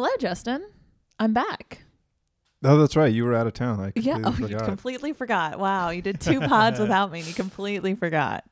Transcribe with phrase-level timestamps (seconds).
[0.00, 0.64] Hello, Justin.
[1.18, 1.82] I'm back.
[2.62, 3.12] Oh, that's right.
[3.12, 3.80] You were out of town.
[3.80, 4.64] I Yeah, completely oh, you forgot.
[4.64, 5.58] completely forgot.
[5.58, 7.18] Wow, you did two pods without me.
[7.18, 8.44] and You completely forgot.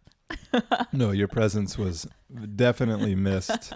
[0.92, 2.04] no, your presence was
[2.56, 3.72] definitely missed.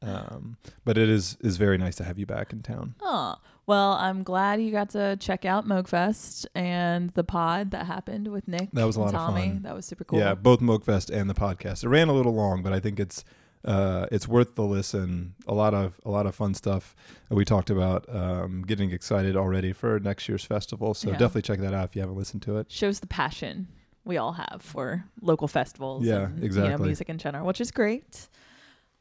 [0.00, 2.94] Um, but it is is very nice to have you back in town.
[3.02, 3.34] Oh,
[3.66, 8.46] well, I'm glad you got to check out Moogfest and the pod that happened with
[8.46, 8.70] Nick.
[8.74, 9.48] That was a and lot of Tommy.
[9.48, 9.62] fun.
[9.62, 10.20] That was super cool.
[10.20, 11.82] Yeah, both Moogfest and the podcast.
[11.82, 13.24] It ran a little long, but I think it's
[13.68, 15.34] uh, it's worth the listen.
[15.46, 16.96] A lot of a lot of fun stuff
[17.28, 18.06] that we talked about.
[18.08, 20.94] Um, getting excited already for next year's festival.
[20.94, 21.18] So Yeah.
[21.18, 22.70] definitely check that out if you haven't listened to it.
[22.70, 23.68] Shows the passion
[24.04, 26.04] we all have for local festivals.
[26.04, 26.86] Yeah, and, You know, exactly.
[26.86, 28.28] music in general, which is great.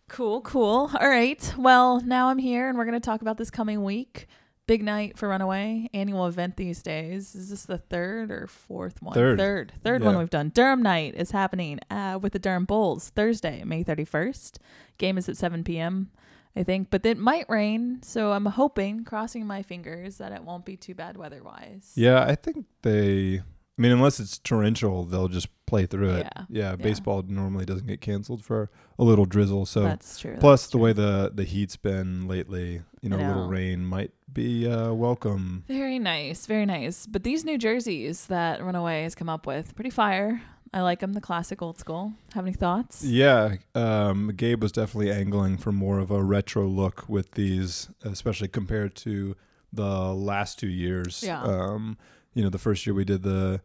[0.10, 0.90] Cool, cool.
[1.00, 1.54] All right.
[1.58, 4.28] Well, now I'm here and we're going to talk about this coming week.
[4.68, 7.34] Big night for Runaway, annual event these days.
[7.36, 9.14] Is this the third or fourth one?
[9.14, 9.40] Third.
[9.40, 9.72] Third.
[9.82, 10.50] Third one we've done.
[10.50, 14.58] Durham night is happening uh, with the Durham Bulls Thursday, May 31st.
[14.98, 16.12] Game is at 7 p.m.,
[16.54, 16.90] I think.
[16.90, 20.94] But it might rain, so I'm hoping, crossing my fingers, that it won't be too
[20.94, 21.94] bad weather wise.
[21.96, 23.44] Yeah, I think they.
[23.78, 26.28] I mean, unless it's torrential, they'll just play through it.
[26.36, 29.66] Yeah, Yeah, baseball normally doesn't get canceled for a little drizzle.
[29.68, 30.36] So That's true.
[30.40, 30.84] plus that's the true.
[30.84, 35.64] way the the heat's been lately, you know, a little rain might be uh, welcome.
[35.68, 37.06] Very nice, very nice.
[37.06, 40.42] But these new jerseys that Runaway has come up with, pretty fire.
[40.74, 42.14] I like them, the classic old school.
[42.34, 43.04] Have any thoughts?
[43.04, 48.48] Yeah, um, Gabe was definitely angling for more of a retro look with these, especially
[48.50, 49.36] compared to
[49.72, 51.24] the last two years.
[51.26, 51.42] Yeah.
[51.42, 51.98] Um,
[52.38, 53.62] you know, the first year we did the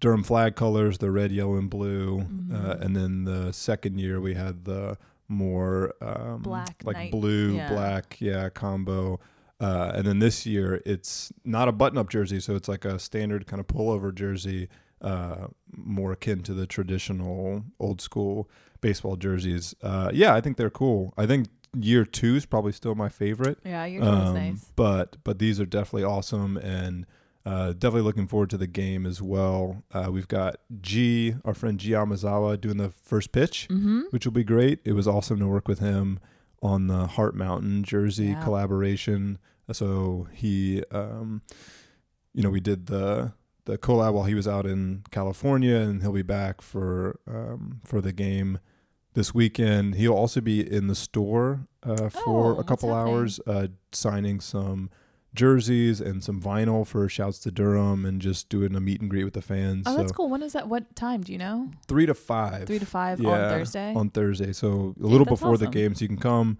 [0.00, 2.24] Durham flag colors, the red, yellow, and blue, uh,
[2.74, 2.80] Mhm.
[2.82, 4.96] and then the second year we had the
[5.28, 7.68] more um, Black like night, blue, yeah.
[7.68, 9.18] black, yeah, combo.
[9.60, 13.46] Uh, and then this year it's not a button-up jersey, so it's like a standard
[13.46, 14.68] kind of pullover jersey,
[15.00, 18.48] uh, more akin to the traditional old school
[18.80, 19.74] baseball jerseys.
[19.82, 21.14] Uh, yeah, I think they're cool.
[21.16, 21.46] I think
[21.78, 23.58] year two is probably still my favorite.
[23.64, 24.72] Yeah, your um, Um, nice.
[24.76, 27.06] But but these are definitely awesome and
[27.44, 29.82] uh, definitely looking forward to the game as well.
[29.92, 34.02] Uh, we've got G, our friend G Yamazawa, doing the first pitch, Mm-hmm.
[34.10, 34.80] which will be great.
[34.84, 36.20] It was awesome to work with him
[36.62, 38.42] on the Heart Mountain jersey Yeah.
[38.44, 39.38] collaboration.
[39.72, 41.42] So he, um,
[42.34, 43.32] you know, we did the
[43.64, 48.00] the collab while he was out in California, and he'll be back for um, for
[48.00, 48.58] the game
[49.14, 49.94] this weekend.
[49.94, 54.90] He'll also be in the store uh, for Oh, a couple hours, uh, signing some
[55.34, 59.24] jerseys and some vinyl for Shouts to Durham, and just doing a meet and greet
[59.24, 59.84] with the fans.
[59.86, 60.28] Oh, so that's cool.
[60.28, 60.68] When is that?
[60.68, 61.22] What time?
[61.22, 61.70] Do you know?
[61.88, 63.94] three to five Three to five on Thursday.
[63.94, 64.52] on Thursday.
[64.52, 65.72] So a little that's before the awesome.
[65.72, 66.58] game, so you can come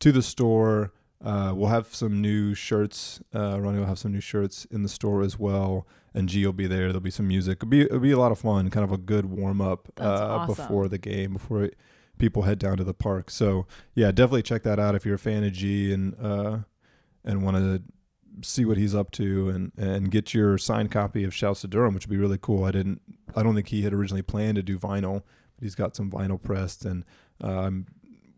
[0.00, 0.92] to the store.
[1.24, 3.20] Uh, we'll have some new shirts.
[3.34, 6.52] Uh, Ronnie will have some new shirts in the store as well, and G will
[6.52, 6.86] be there.
[6.88, 7.58] There'll be some music.
[7.58, 8.70] It'll be it'll be a lot of fun.
[8.70, 10.54] Kind of a good warm up uh, awesome.
[10.54, 11.76] before the game, before it,
[12.18, 13.30] people head down to the park.
[13.30, 16.58] So yeah, definitely check that out if you're a fan of G and uh,
[17.24, 17.82] and want to
[18.42, 21.94] see what he's up to and and get your signed copy of Shouts to Durham,
[21.94, 22.64] which would be really cool.
[22.64, 23.00] I didn't.
[23.36, 25.22] I don't think he had originally planned to do vinyl,
[25.56, 27.04] but he's got some vinyl pressed, and
[27.42, 27.86] uh, I'm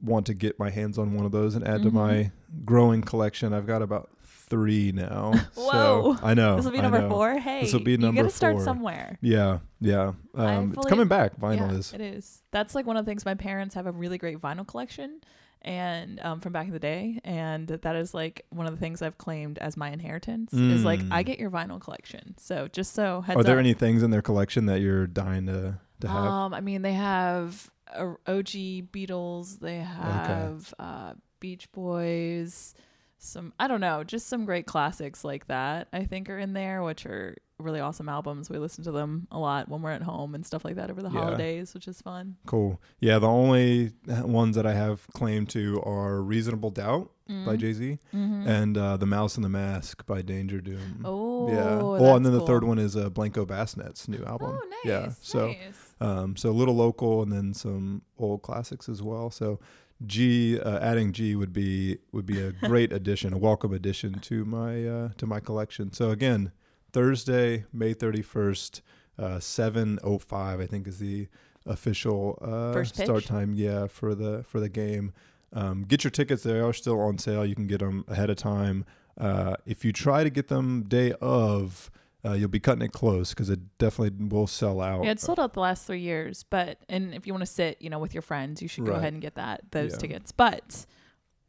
[0.02, 1.92] want to get my hands on one of those and add to Mhm.
[1.92, 2.30] my
[2.64, 3.52] growing collection.
[3.52, 5.32] I've got about three now.
[5.54, 6.16] Whoa.
[6.16, 6.56] So I know.
[6.56, 7.38] this will be number four.
[7.38, 9.18] Hey, This'll be you number gotta start somewhere.
[9.20, 10.12] Yeah, yeah.
[10.34, 11.36] I Um, it's coming back.
[11.38, 11.92] Vinyl yeah, is.
[11.92, 12.42] It is.
[12.50, 13.24] That's like one of the things.
[13.26, 15.20] My parents have a really great vinyl collection,
[15.62, 19.02] and um, from back in the day, and that is like one of the things
[19.02, 20.52] I've claimed as my inheritance.
[20.52, 21.26] Is like I Mm.
[21.26, 22.34] get your vinyl collection.
[22.38, 23.60] So just so heads Are there up.
[23.60, 26.24] any things in their collection that you're dying to to have?
[26.24, 29.58] Um, I mean, they have uh, OG Beatles.
[29.60, 32.74] They have uh, Beach Boys.
[33.18, 35.88] Some I don't know, just some great classics like that.
[35.92, 38.48] I think are in there, which are really awesome albums.
[38.50, 41.02] We listen to them a lot when we're at home and stuff like that over
[41.02, 41.20] the Yeah.
[41.20, 42.36] holidays, which is fun.
[42.46, 42.80] Cool.
[43.00, 47.10] Yeah, the only ones that I have claim to are Reasonable Doubt
[47.46, 48.48] by Jay Z Mm-hmm.
[48.48, 51.02] and uh, The Mouse and the Mask by Danger Doom.
[51.04, 51.78] Oh, yeah.
[51.80, 52.46] Oh, and then the cool.
[52.48, 54.58] third one is uh, Blanco Basnet's new album.
[54.60, 54.78] Oh, nice.
[54.84, 55.12] Yeah.
[55.20, 55.94] So nice.
[56.00, 59.30] um, so a little local and then some old classics as well.
[59.30, 59.60] So
[60.06, 64.44] G uh, adding G would be would be a great addition, a welcome addition to
[64.44, 65.92] my uh, to my collection.
[65.92, 66.52] So again,
[66.92, 68.82] Thursday, May thirty first,
[69.18, 71.28] uh, seven oh five, I think is the
[71.66, 73.54] official uh, start time.
[73.54, 75.12] Yeah, for the for the game.
[75.52, 77.44] Um, get your tickets; they are still on sale.
[77.44, 78.84] You can get them ahead of time.
[79.18, 81.90] Uh, if you try to get them day of,
[82.24, 85.04] uh, you'll be cutting it close because it definitely will sell out.
[85.04, 87.82] Yeah, it's sold out the last three years, but and if you want to sit,
[87.82, 88.98] you know, with your friends, you should go Right.
[88.98, 89.98] ahead and get that those Yeah.
[89.98, 90.32] tickets.
[90.32, 90.86] But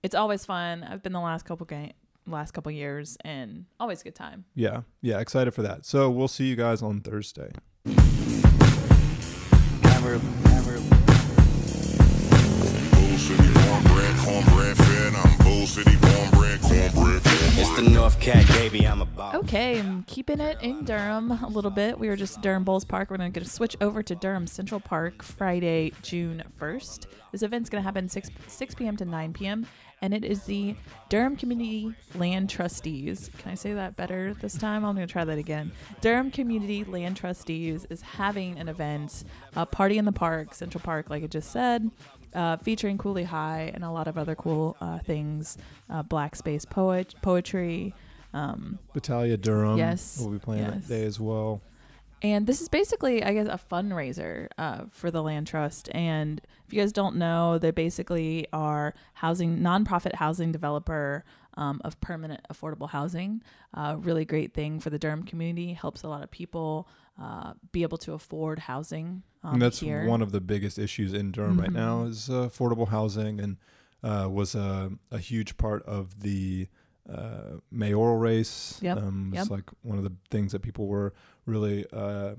[0.03, 0.83] it's always fun.
[0.83, 1.93] I've been the last couple game
[2.27, 4.45] last couple years and always a good time.
[4.55, 5.85] Yeah, yeah, excited for that.
[5.85, 7.51] So we'll see you guys on Thursday.
[9.83, 10.79] Never, never.
[12.91, 15.13] Bull City cornbread, cornbread fed.
[15.15, 17.21] I'm Bull City cornbread, cornbread
[17.75, 21.97] the North Cat, baby, I'm a Okay, I'm keeping it in Durham a little bit.
[21.97, 23.09] We were just Durham Bulls Park.
[23.09, 27.05] We're going to switch over to Durham Central Park Friday, June 1st.
[27.31, 28.97] This event's going to happen 6, 6 p.m.
[28.97, 29.65] to 9 p.m
[30.01, 30.75] and it is the
[31.09, 33.29] Durham Community Land Trustees.
[33.37, 34.83] Can I say that better this time?
[34.83, 35.71] I'm going to try that again.
[36.01, 39.23] Durham Community Land Trustees is having an event,
[39.55, 41.89] a party in the park, Central Park, like I just said.
[42.33, 45.57] Uh, featuring Cooley High and a lot of other cool uh, things,
[45.89, 47.93] uh, black space poet poetry.
[48.33, 49.77] Um, Batalá Durham.
[49.77, 50.87] Yes, will be playing yes.
[50.87, 51.61] that day as well.
[52.23, 55.89] And this is basically, I guess, a fundraiser uh, for the Land Trust.
[55.93, 61.23] And if you guys don't know, they basically are housing nonprofit housing developer
[61.57, 63.41] um, of permanent affordable housing.
[63.73, 65.73] Uh, really great thing for the Durham community.
[65.73, 66.87] Helps a lot of people
[67.19, 69.23] uh, be able to afford housing.
[69.43, 70.05] Um, and that's here.
[70.05, 71.61] one of the biggest issues in Durham mm-hmm.
[71.61, 73.57] right now is uh, affordable housing, and
[74.03, 76.67] uh, was a, a huge part of the
[77.13, 78.79] uh, mayoral race.
[78.81, 78.97] Yep.
[78.97, 79.51] Um, it's yep.
[79.51, 81.13] like one of the things that people were
[81.45, 82.35] really uh,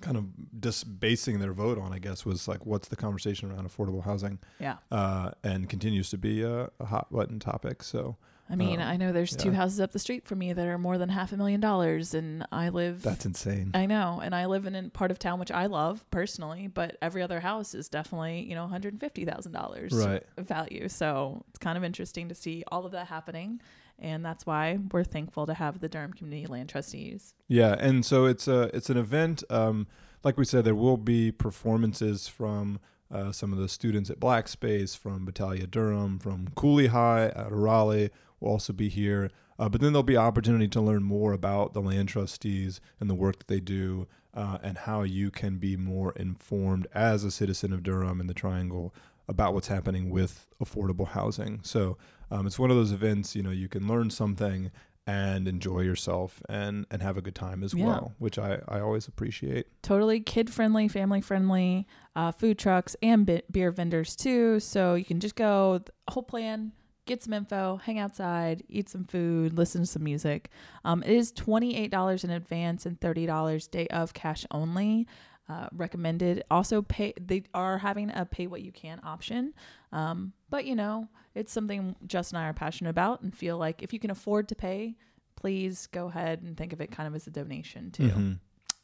[0.00, 0.26] kind of
[0.60, 4.38] just basing their vote on, I guess, was like, what's the conversation around affordable housing?
[4.58, 4.76] Yeah.
[4.90, 7.82] Uh, and continues to be a, a, hot button topic.
[7.82, 8.16] So
[8.50, 9.44] I mean, um, I know there's yeah.
[9.44, 12.14] two houses up the street from me that are more than half a million dollars,
[12.14, 13.02] and I live.
[13.02, 13.70] That's insane.
[13.74, 16.96] I know, and I live in a part of town which I love personally, but
[17.00, 20.88] every other house is definitely you know 150 thousand dollars right value.
[20.88, 23.60] So it's kind of interesting to see all of that happening,
[23.98, 27.34] and that's why we're thankful to have the Durham Community Land Trustees.
[27.46, 29.44] Yeah, and so it's a it's an event.
[29.48, 29.86] Um,
[30.24, 32.80] like we said, there will be performances from
[33.12, 37.52] uh, some of the students at Black Space, from Batalá Durham, from Cooley High of
[37.52, 38.10] Raleigh
[38.40, 39.30] will also be here.
[39.58, 43.14] Uh, but then there'll be opportunity to learn more about the land trustees and the
[43.14, 47.72] work that they do uh, and how you can be more informed as a citizen
[47.72, 48.94] of Durham and the Triangle
[49.28, 51.60] about what's happening with affordable housing.
[51.62, 51.98] So
[52.30, 54.70] um, it's one of those events, you know, you can learn something
[55.06, 57.86] and enjoy yourself and and have a good time as yeah.
[57.86, 59.66] well, which I, I always appreciate.
[59.82, 64.60] Totally kid friendly, family friendly, uh, food trucks and beer vendors too.
[64.60, 66.72] So you can just go, whole plan
[67.10, 70.48] get some info, hang outside, eat some food, listen to some music.
[70.84, 75.06] Um, it is $28 in advance and $30 day of cash only.
[75.48, 76.44] Uh, recommended.
[76.48, 77.12] Also, pay.
[77.20, 79.52] They are having a pay what you can option,
[79.90, 83.82] um, but you know it's something Just and I are passionate about, and feel like
[83.82, 84.94] if you can afford to pay,
[85.34, 88.04] please go ahead and think of it kind of as a donation too.
[88.04, 88.32] Mm-hmm.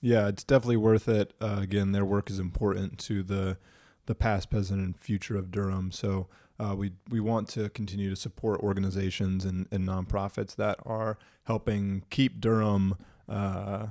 [0.01, 1.35] Yeah, it's definitely worth it.
[1.41, 3.59] Uh, again, their work is important to the
[4.07, 5.93] the past, present, and future of Durham.
[5.93, 6.27] So
[6.59, 12.03] uh, we we want to continue to support organizations and, and nonprofits that are helping
[12.11, 12.97] keep Durham
[13.29, 13.89] uh,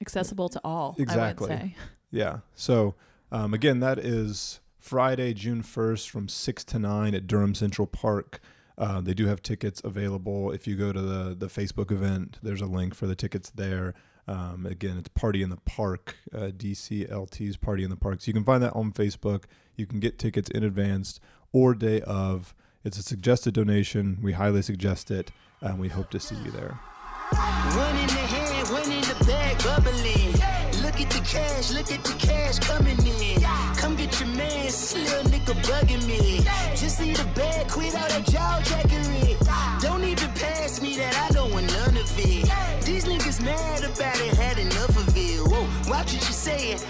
[0.00, 0.94] accessible to all.
[0.98, 1.76] Exactly.
[2.10, 2.38] Yeah.
[2.54, 2.94] So
[3.32, 8.40] um, again, that is Friday, June first, from six to nine at Durham Central Park.
[8.78, 10.52] Uh, they do have tickets available.
[10.52, 13.94] If you go to the the Facebook event, there's a link for the tickets there.
[14.28, 18.20] Um, again, it's Party in the Park, uh, DCLT's Party in the Park.
[18.20, 19.44] So you can find that on Facebook.
[19.76, 21.20] You can get tickets in advance
[21.52, 22.54] or day of.
[22.84, 24.18] It's a suggested donation.
[24.22, 26.78] We highly suggest it, and we hope to see you there.
[27.32, 30.32] One in the hand, one in the bag, bubbling.
[30.84, 33.42] Look at the cash, look at the cash coming in.
[33.76, 36.44] Come get your man, nigga bugging me.
[36.76, 37.00] Just
[37.34, 37.92] bag, quit
[38.30, 38.62] jaw.
[39.80, 42.84] Don't even pass me that, I don't want none of it.
[42.84, 45.15] These niggas mad about it, had enough of it.
[45.88, 46.32] Watch what you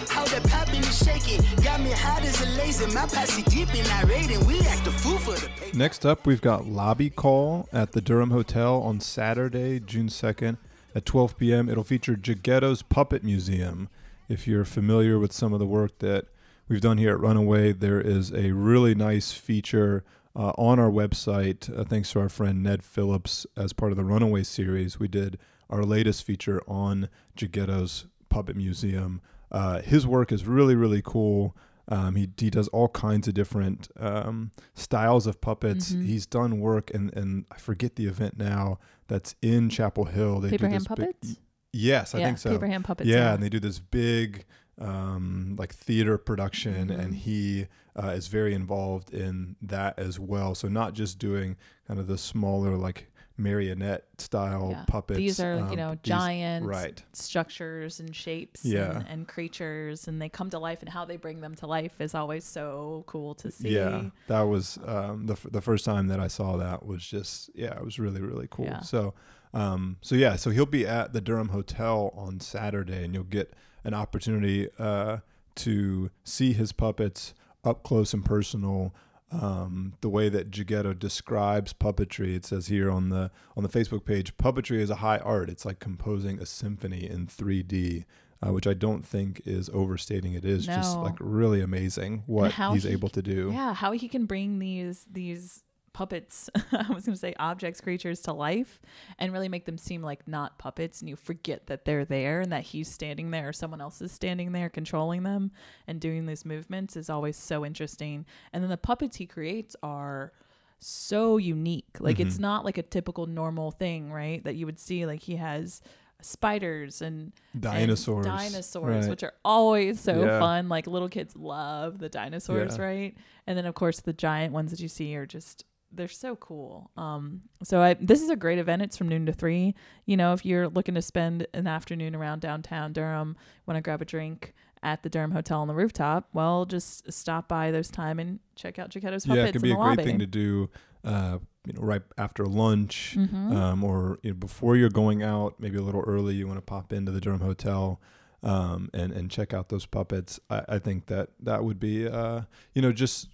[0.09, 1.43] how popping and shaking.
[1.63, 5.33] Got me hot as a laser, my posse deep and we act a fool for
[5.33, 5.77] the paper.
[5.77, 10.57] Next up, we've got Lobby Call at the Durham Hotel on Saturday, June 2nd
[10.95, 11.69] at 12 p.m.
[11.69, 13.91] It'll feature Jeghetto's Puppet Museum.
[14.31, 16.25] If you're familiar with some of the work that
[16.67, 21.77] we've done here at Runaway, there is a really nice feature uh, on our website,
[21.79, 24.99] uh, thanks to our friend Ned Phillips, as part of the Runaway series.
[24.99, 25.39] We did
[25.69, 29.21] our latest feature on Jeghetto's Puppet Museum.
[29.51, 31.57] Uh, his work is really, really cool.
[31.89, 35.93] Um, he, he does all kinds of different um, styles of puppets.
[35.93, 36.05] Mm-hmm.
[36.05, 40.41] He's done work, and, and I forget the event now that's in Chapel Hill.
[40.41, 41.29] They Paper do this puppets?
[41.29, 41.37] Big,
[41.73, 42.51] yes, I yeah, think so.
[42.51, 43.09] Paper hand puppets.
[43.09, 44.45] Yeah, yeah, and they do this big
[44.81, 47.01] um, like theater production, mm-hmm.
[47.01, 50.55] and he uh, is very involved in that as well.
[50.55, 51.57] So not just doing
[51.87, 54.85] kind of the smaller like marionette style yeah.
[54.87, 55.19] puppets.
[55.19, 57.03] These are um, you know giant right.
[57.13, 58.97] structures and shapes yeah.
[58.97, 60.81] and, and, creatures, and they come to life.
[60.81, 63.71] And how they bring them to life is always so cool to see.
[63.71, 67.77] Yeah, that was um, the the first time that I saw that was just yeah,
[67.77, 68.67] it was really really cool.
[68.67, 68.81] Yeah.
[68.81, 69.15] So.
[69.55, 73.55] Um, so yeah, so he'll be at the Durham Hotel on Saturday, and you'll get
[73.85, 75.19] an opportunity uh,
[75.55, 77.33] to see his puppets
[77.65, 78.95] up close and personal
[79.33, 82.35] um, the way that Jeghetto describes puppetry.
[82.37, 85.51] It says here on the on the Facebook page, puppetry is a high art.
[85.51, 88.05] It's like composing a symphony in 3D.
[88.47, 90.35] Uh, which I don't think is overstating.
[90.35, 93.51] It is just like really amazing what he's he- able to do.
[93.51, 95.65] Yeah, how he can bring these these
[95.97, 98.81] puppets, I was going to say objects, creatures to life
[99.19, 102.53] and really make them seem like not puppets and you forget that they're there and
[102.53, 105.51] that he's standing there or someone else is standing there controlling them
[105.87, 108.27] and doing these movements is always so interesting.
[108.53, 110.33] And then the puppets he creates are
[110.79, 111.97] so unique.
[111.99, 112.41] Like it's Mhm.
[112.41, 114.45] not like a typical normal thing, right?
[114.45, 115.81] That you would see like he has
[116.21, 118.27] spiders and and Dinosaurs.
[118.27, 119.09] dinosaurs, right.
[119.11, 120.39] which are always so Yeah.
[120.41, 120.69] fun.
[120.69, 122.85] Like little kids love the dinosaurs, Yeah.
[122.85, 123.17] right?
[123.47, 126.91] And then of course the giant ones that you see are just they're so cool.
[126.97, 128.83] Um, so I this is a great event.
[128.83, 129.75] It's from noon to three.
[130.05, 134.03] You know, if you're looking to spend an afternoon around downtown Durham, want to grab
[134.03, 138.19] a drink at the Durham Hotel on the rooftop, well, just stop by those time
[138.21, 140.05] and check out Jeghetto's puppets yeah, it could be a the great lobby.
[140.05, 140.71] thing to do.
[141.03, 143.53] Uh, you know, right after lunch, Mhm.
[143.55, 146.35] um, or you know, before you're going out, maybe a little early.
[146.35, 148.01] You want to pop into the Durham Hotel.
[148.43, 150.39] Um, and and check out those puppets.
[150.51, 152.43] I, I think that that would be, uh,
[152.75, 153.29] you know, just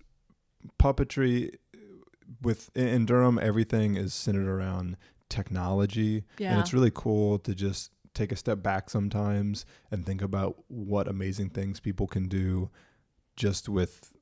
[0.79, 1.55] puppetry
[2.41, 3.39] with in- Durham.
[3.41, 4.97] Everything is centered around
[5.29, 6.61] technology, and Yeah.
[6.61, 11.49] it's really cool to just take a step back sometimes and think about what amazing
[11.51, 12.71] things people can do
[13.37, 14.13] just with,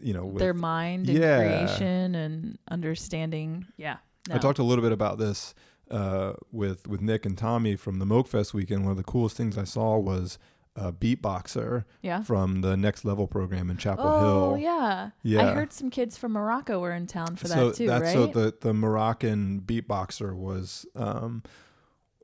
[0.00, 1.36] you know, with Their mind and Yeah.
[1.38, 3.66] creation and understanding.
[3.76, 3.98] Yeah.
[4.30, 5.54] I talked a little bit about this
[5.90, 8.84] uh, with with Nick and Tommy from the Moogfest weekend.
[8.84, 10.38] One of the coolest things I saw was
[10.76, 12.22] a beatboxer Yeah.
[12.22, 14.28] from the Next Level program in Chapel Oh Hill.
[14.52, 15.10] Oh yeah.
[15.22, 15.50] Yeah.
[15.50, 18.12] I heard some kids from Morocco were in town for so that too, that's right?
[18.12, 20.86] so the the Moroccan beatboxer was.
[20.96, 21.42] Um,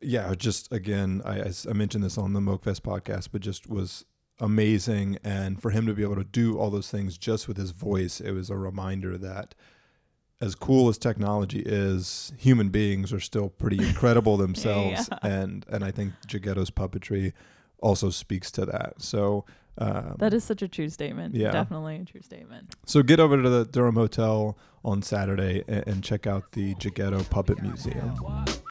[0.01, 4.05] yeah, just again, I, I mentioned this on the Moogfest podcast, but just was
[4.39, 5.19] amazing.
[5.25, 8.21] And for him to be able to do all those things just with his voice,
[8.21, 9.57] it was a reminder that
[10.41, 15.09] as cool as technology is, human beings are still pretty incredible themselves.
[15.11, 15.19] Yeah.
[15.23, 17.33] And and I think Jeghetto's puppetry
[17.81, 18.95] also speaks to that.
[18.99, 19.45] So
[19.79, 21.35] um, that is such a true statement.
[21.35, 21.51] Yeah.
[21.53, 22.75] Definitely a true statement.
[22.87, 27.29] so get over to the Durham Hotel on Saturday and, and check out the Jeghetto
[27.31, 28.15] Puppet Museum.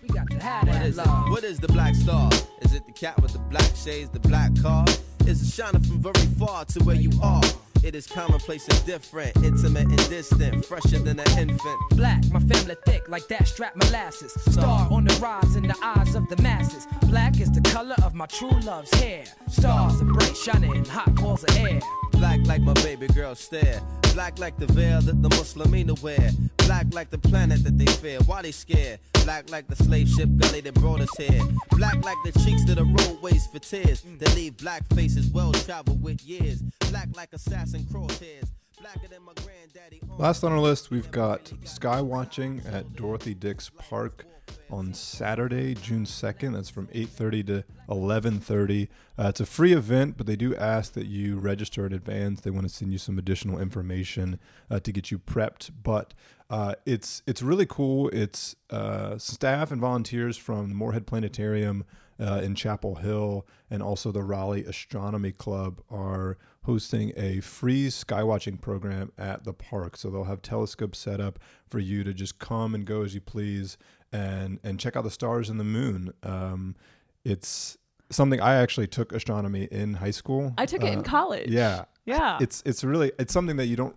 [0.01, 1.05] We got to have What that is it?
[1.05, 1.29] love.
[1.29, 2.29] What is the black star?
[2.61, 4.85] Is it the cat with the black shades, the black car?
[5.25, 7.41] Is it shining from very far to where you are?
[7.87, 11.79] It is commonplace and different, intimate and distant, fresher than an infant.
[11.91, 14.33] Black, my family thick like that strap molasses.
[14.51, 16.85] Star on the rise in the eyes of the masses.
[17.03, 19.23] Black is the color of my true love's hair.
[19.47, 21.79] Stars are bright, shining in hot balls of air.
[22.11, 23.79] Black like my baby girl stare.
[24.13, 26.31] Black like the veil that the Muslimina wear.
[26.67, 28.19] Black like the planet that they fear.
[28.25, 28.99] Why they scared?
[29.23, 31.41] Black like the slave ship gully that brought us here.
[31.71, 34.03] Black like the cheeks that the roadways for tears.
[34.19, 36.61] That leave black faces well traveled with years.
[36.89, 38.49] Black like assassin crosshairs.
[38.93, 40.01] Blacker than my granddaddy.
[40.17, 44.25] Last on our list, we've got sky watching at Dorothy Dix Park
[44.69, 46.53] on Saturday, June 2nd.
[46.53, 48.87] That's from 8:30 to 11:30.
[49.19, 52.39] Uh, it's a free event, but they do ask that you register in advance.
[52.39, 54.39] They want to send you some additional information
[54.71, 55.71] uh, to get you prepped.
[55.83, 56.13] But
[56.49, 58.07] uh, it's it's really cool.
[58.09, 61.83] It's uh, staff and volunteers from the Morehead Planetarium
[62.19, 68.59] uh, in Chapel Hill and also the Raleigh Astronomy Club are hosting a free skywatching
[68.59, 69.95] program at the park.
[69.97, 73.21] So they'll have telescopes set up for you to just come and go as you
[73.21, 73.77] please
[74.11, 76.13] and and check out the stars and the moon.
[76.23, 76.75] Um,
[77.23, 77.77] it's
[78.09, 80.53] something I actually took astronomy in high school.
[80.57, 81.49] I took it in Uh, college.
[81.49, 82.37] Yeah, Yeah.
[82.41, 83.95] it's it's really it's something that you don't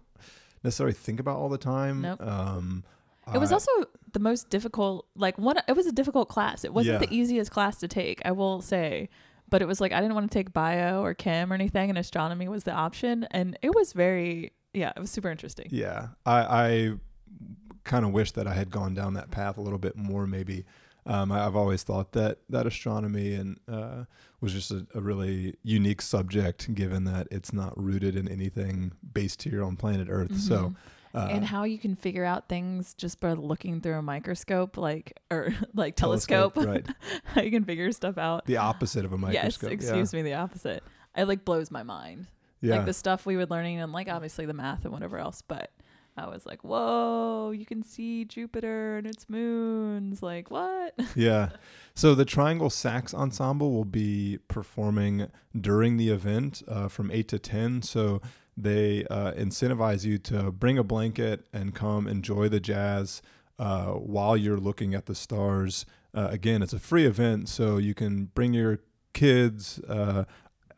[0.64, 2.02] necessarily think about all the time.
[2.02, 2.20] Nope.
[2.22, 2.84] Um,
[3.34, 3.70] it was also
[4.12, 6.64] the most difficult like one it was a difficult class.
[6.64, 7.06] It wasn't Yeah.
[7.06, 9.08] the easiest class to take, I will say.
[9.48, 11.98] But it was like I didn't want to take bio or chem or anything and
[11.98, 15.66] astronomy was the option and it was very yeah, it was super interesting.
[15.70, 16.92] Yeah, I, I
[17.84, 20.26] kind of wish that I had gone down that path a little bit more.
[20.26, 20.64] Maybe
[21.06, 24.04] um, I, I've always thought that that astronomy and uh,
[24.40, 29.42] was just a, a really unique subject, given that it's not rooted in anything based
[29.42, 30.36] here on planet Earth.
[30.38, 30.74] So.
[31.14, 35.18] Uh, and how you can figure out things just by looking through a microscope like
[35.30, 36.96] or like Telescope, telescope, right.
[37.24, 39.70] how you can figure stuff out the opposite of a microscope.
[39.72, 40.82] yes excuse me the opposite
[41.16, 42.26] it like blows my mind
[42.60, 42.76] Yeah.
[42.76, 45.72] like the stuff we were learning and like obviously the math and whatever else but
[46.16, 51.50] i was like whoa you can see jupiter and its moons like what yeah.
[51.94, 55.26] So the Triangle Sax Ensemble will be performing
[55.60, 57.82] during the event uh, from 8 to 10.
[57.82, 58.22] So
[58.56, 63.22] they uh, incentivize you to bring a blanket and come enjoy the jazz
[63.58, 65.86] uh, while you're looking at the stars.
[66.14, 68.80] Uh, again, it's a free event, so you can bring your
[69.12, 69.78] kids.
[69.88, 70.24] Uh,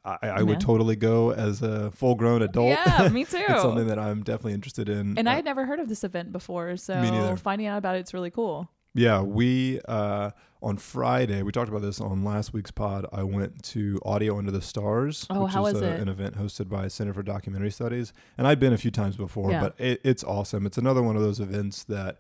[0.05, 2.71] I, I would totally go as a full grown adult.
[2.71, 3.37] Yeah, me too.
[3.39, 5.17] it's something that I'm definitely interested in.
[5.17, 8.13] And I Uh, had never heard of this event before, so finding out about it's
[8.13, 8.69] really cool.
[8.95, 13.07] Yeah, we uh, on Friday we talked about this on last week's pod.
[13.13, 16.37] I went to Audio Under the Stars, Oh, which how is was a- an event
[16.37, 19.61] hosted by Center for Documentary Studies, and I'd been a few times before, Yeah.
[19.61, 20.65] but it, it's awesome.
[20.67, 22.19] It's another one of those events that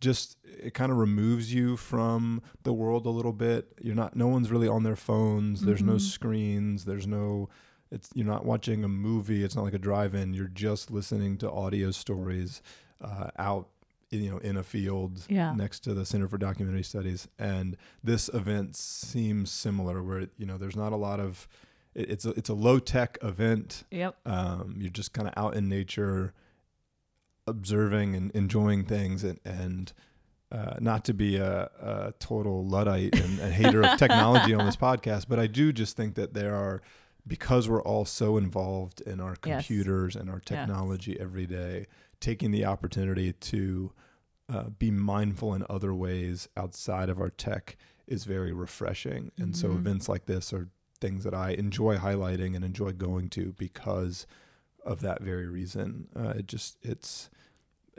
[0.00, 3.72] just it kind of removes you from the world a little bit.
[3.80, 4.16] You're not.
[4.16, 5.62] No one's really on their phones.
[5.62, 6.00] There's no Mhm.
[6.00, 6.84] screens.
[6.84, 7.48] There's no.
[7.90, 9.44] It's you're not watching a movie.
[9.44, 10.34] It's not like a drive-in.
[10.34, 12.60] You're just listening to audio stories
[13.00, 13.68] uh, out,
[14.20, 15.54] you know, in a field Yeah.
[15.54, 17.28] next to the Center for Documentary Studies.
[17.38, 21.46] And this event seems similar, where you know there's not a lot of.
[21.94, 23.84] It, it's a it's a low tech event.
[23.90, 24.16] Yep.
[24.26, 26.32] Um, you're just kind of out in nature,
[27.46, 29.92] observing and enjoying things, and and
[30.52, 34.76] uh, not to be a, a total luddite and a hater of technology on this
[34.88, 36.80] podcast, but I do just think that there are
[37.26, 39.66] because we're all so involved in our Yes.
[39.66, 41.86] computers and our technology every day,
[42.20, 43.90] taking the opportunity to
[44.48, 49.32] uh, be mindful in other ways outside of our tech is very refreshing.
[49.38, 49.78] And so Mhm.
[49.78, 50.68] events like this are
[51.00, 54.26] things that I enjoy highlighting and enjoy going to because
[54.84, 56.08] of that very reason.
[56.14, 57.30] Uh, it just it's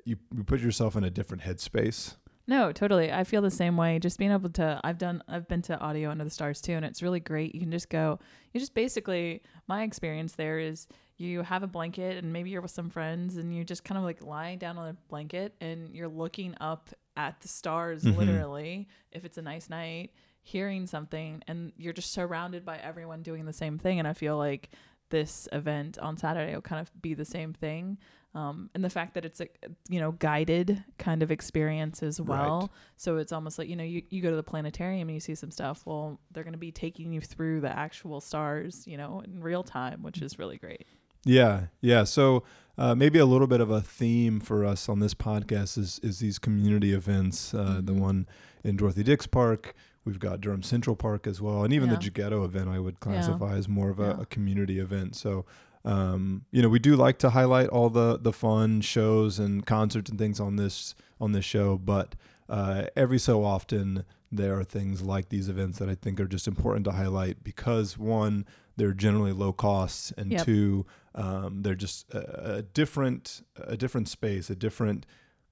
[0.03, 2.15] you, you put yourself in a different headspace.
[2.47, 3.11] No, totally.
[3.11, 3.97] I feel the same way.
[3.97, 6.85] Just being able to, I've done, I've been to Audio Under the Stars too, and
[6.85, 7.55] it's really great.
[7.55, 8.19] You can just go,
[8.53, 10.87] you just basically, my experience there is
[11.17, 14.03] you have a blanket and maybe you're with some friends and you just kind of
[14.03, 18.15] like lying down on a blanket and you're looking up at the stars, Mhm.
[18.17, 20.11] literally, if it's a nice night,
[20.43, 23.97] hearing something, and you're just surrounded by everyone doing the same thing.
[23.97, 24.69] And I feel like
[25.09, 27.97] this event on Saturday will kind of be the same thing.
[28.33, 29.47] Um, and the fact that it's a
[29.87, 32.69] you know guided kind of experience as well Right.
[32.97, 35.35] so it's almost like you know you, you go to the planetarium and you see
[35.35, 39.21] some stuff well they're going to be taking you through the actual stars you know
[39.21, 40.85] in real time which is really great
[41.23, 42.03] Yeah, yeah.
[42.03, 42.43] So
[42.77, 46.19] uh, maybe a little bit of a theme for us on this podcast is is
[46.19, 47.53] these community events.
[47.53, 47.99] Uh, The Mhm.
[47.99, 48.27] one
[48.65, 49.73] in Dorothy Dix Park.
[50.05, 51.95] We've got Durham Central Park as well, and even Yeah.
[51.97, 54.21] the Jeghetto event I would classify as more of a, Yeah.
[54.21, 55.15] a community event.
[55.15, 55.45] So.
[55.83, 60.09] Um, you know, we do like to highlight all the the fun shows and concerts
[60.09, 62.15] and things on this on this show, but
[62.49, 66.47] uh, every so often there are things like these events that I think are just
[66.47, 70.45] important to highlight because one, they're generally low costs, and Yep.
[70.45, 75.05] two, um, they're just a, a different a different space, a different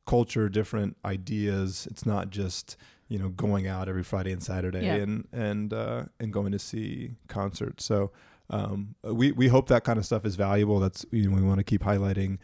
[0.06, 1.88] culture, different ideas.
[1.92, 2.78] It's not just
[3.10, 4.96] you know going out every Friday and Saturday Yeah.
[4.96, 7.86] and and uh, and going to see concerts.
[7.86, 8.12] So
[8.50, 10.80] um, we we hope that kind of stuff is valuable.
[10.80, 12.38] That's you know we want to keep highlighting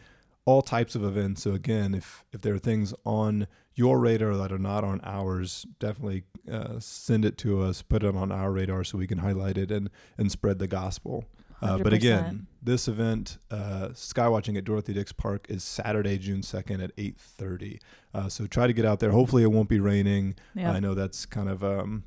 [0.46, 1.42] all types of events.
[1.42, 5.64] So again, if if there are things on your radar that are not on ours,
[5.78, 7.82] definitely uh, send it to us.
[7.82, 11.24] Put it on our radar so we can highlight it and and spread the gospel.
[11.62, 16.80] Uh, but again, this event, uh, Skywatching at Dorothy Dix Park, is Saturday, June second
[16.80, 17.80] at eight thirty.
[18.14, 19.10] Uh, so try to get out there.
[19.10, 20.34] Hopefully, it won't be raining.
[20.54, 22.04] yeah I know that's kind of um,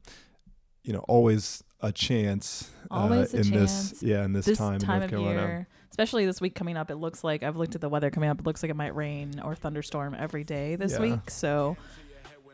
[0.84, 2.72] you know always a chance.
[2.90, 3.92] Always uh, a in chance.
[3.92, 5.42] this yeah in this, this time, time, in North of Carolina.
[5.42, 8.28] year especially this week coming up it looks like i've looked at the weather coming
[8.28, 11.00] up it looks like it might rain or thunderstorm every day this Yeah.
[11.02, 11.78] week so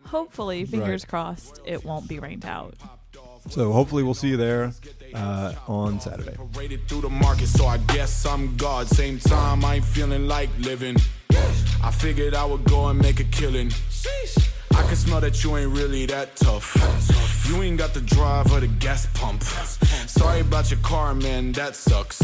[0.03, 2.75] hopefully fingers crossed it won't be rained out
[3.49, 4.71] So hopefully we'll see you there
[5.13, 6.35] uh, on Saturday.
[6.87, 8.87] Through the market, so I guess I'm God.
[8.87, 10.97] Same time, I ain't feeling like living.
[11.83, 13.71] I figured I would go and make a killing.
[14.75, 16.77] I can smell that you ain't really that tough.
[17.47, 19.41] You ain't got the drive or the gas pump.
[19.41, 22.17] Sorry about your car, man, that sucks.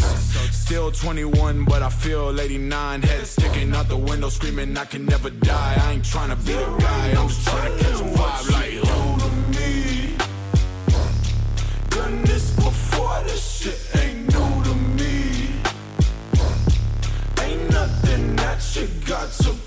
[0.54, 3.02] Still 21, but I feel 89.
[3.02, 5.76] Head sticking out the window, screaming, I can never die.
[5.80, 8.95] I ain't trying to be guy, I'm just trying to catch a vibe like
[19.06, 19.65] got to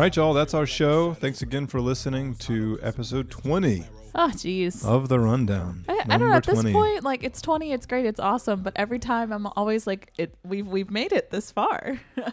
[0.00, 0.32] All right, y'all.
[0.32, 1.12] That's our show.
[1.12, 3.84] Thanks again for listening to episode 20
[4.14, 5.84] oh jeez of the rundown.
[5.90, 6.36] I, I don't know.
[6.36, 8.62] At this point, like it's twenty, it's great, it's awesome.
[8.62, 12.32] But every time, I'm always like, "It, we've we've made it this far." I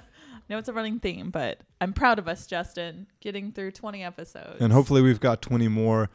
[0.49, 4.61] know it's a running theme, but I'm proud of us, Justin, getting through twenty episodes.
[4.61, 6.09] and hopefully we've got 20 more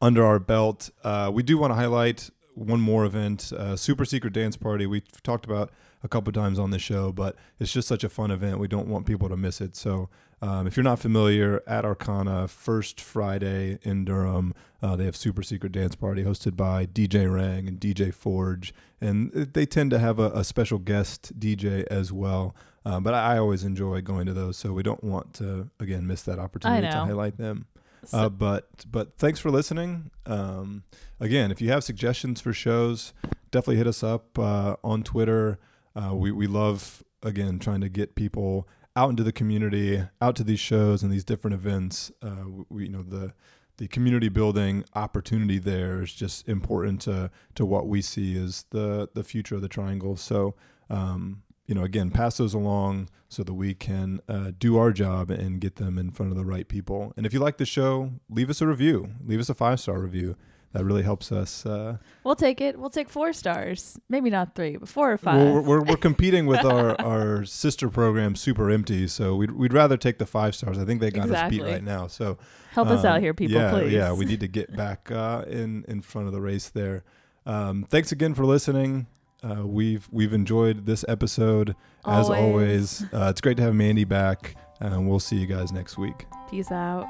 [0.00, 0.90] under our belt.
[1.02, 4.86] Uh, we do want to highlight one more event, uh, Super Secret Dance Party.
[4.86, 5.70] We've talked about
[6.02, 8.58] a couple times on the show, but it's just such a fun event.
[8.58, 9.76] We don't want people to miss it.
[9.76, 10.08] So
[10.42, 15.42] um, if you're not familiar, at Arcana, first Friday in Durham, uh, they have Super
[15.42, 20.18] Secret Dance Party hosted by DJ Rang and DJ Forge, and they tend to have
[20.18, 22.56] a, a special guest DJ as well.
[22.84, 26.06] Uh, but I, I always enjoy going to those, so we don't want to again
[26.08, 27.66] miss that opportunity to highlight them.
[28.04, 30.10] So- Uh, but but thanks for listening.
[30.26, 30.82] Um,
[31.20, 33.12] again, if you have suggestions for shows,
[33.50, 35.58] definitely hit us up uh, on Twitter.
[35.94, 40.44] Uh, we we love again trying to get people out into the community, out to
[40.44, 42.10] these shows and these different events.
[42.20, 43.32] Uh, we, you know the
[43.78, 49.08] the community building opportunity there is just important to to what we see as the
[49.14, 50.16] the future of the triangle.
[50.16, 50.54] So
[50.90, 55.30] um, you know, again, pass those along so that we can uh, do our job
[55.30, 57.12] and get them in front of the right people.
[57.16, 59.10] And if you like the show, leave us a review.
[59.24, 60.36] Leave us a five star review.
[60.72, 61.66] That really helps us.
[61.66, 62.78] Uh, we'll take it.
[62.78, 63.98] We'll take four stars.
[64.08, 67.90] Maybe not three, but four or 5 we're, we're, we're competing with our, our sister
[67.90, 69.06] program, Super Empty.
[69.08, 70.78] So we'd, we'd rather take the five stars.
[70.78, 72.06] I think they got us beat right now.
[72.06, 72.38] So
[72.72, 73.92] Help us out um, here, people, yeah, please.
[73.92, 77.04] Yeah, we need to get back uh, in in front of the race there.
[77.44, 79.06] Um, thanks again for listening.
[79.42, 81.70] Uh, we've we've enjoyed this episode
[82.06, 82.40] as Always.
[82.40, 83.02] always.
[83.12, 86.26] Uh, it's great to have Mandy back, and we'll see you guys next week.
[86.50, 87.06] Peace out.